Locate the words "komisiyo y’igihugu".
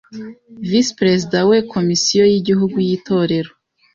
1.73-2.77